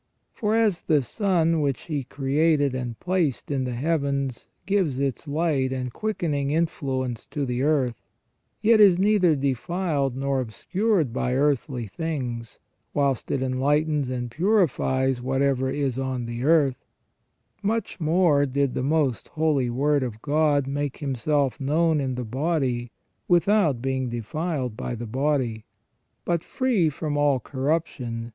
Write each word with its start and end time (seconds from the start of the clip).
For 0.33 0.55
as 0.55 0.81
the 0.81 1.03
sun 1.03 1.61
which 1.61 1.81
He 1.81 2.03
created 2.03 2.73
and 2.73 2.99
placed 2.99 3.51
in 3.51 3.65
the 3.65 3.75
heavens 3.75 4.47
gives 4.65 4.97
its 4.97 5.27
light 5.27 5.71
and 5.71 5.93
quickening 5.93 6.49
influence 6.49 7.27
to 7.27 7.45
the 7.45 7.61
earth, 7.61 8.01
yet 8.63 8.79
is 8.81 8.97
neither 8.97 9.35
defiled 9.35 10.15
nor 10.15 10.39
obscured 10.39 11.13
by 11.13 11.35
earthly 11.35 11.85
things, 11.85 12.57
whilst 12.95 13.29
it 13.29 13.43
enlightens 13.43 14.09
and 14.09 14.31
purifies 14.31 15.21
whatever 15.21 15.69
is 15.69 15.99
on 15.99 16.25
the 16.25 16.45
earth, 16.45 16.83
much 17.61 17.99
more 17.99 18.47
did 18.47 18.73
the 18.73 18.81
most 18.81 19.27
Holy 19.27 19.69
Word 19.69 20.01
of 20.01 20.19
God 20.23 20.65
make 20.65 20.97
Himself 20.97 21.59
known 21.59 21.99
in 22.01 22.15
the 22.15 22.25
body 22.25 22.89
without 23.27 23.83
being 23.83 24.09
defiled 24.09 24.75
by 24.75 24.95
the 24.95 25.05
body; 25.05 25.63
but, 26.25 26.43
free 26.43 26.89
from 26.89 27.17
all 27.17 27.39
corruption. 27.39 28.29